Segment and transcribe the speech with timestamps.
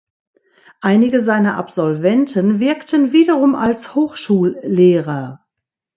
[0.81, 5.45] Einige seiner Absolventen wirkten wiederum als Hochschullehrer.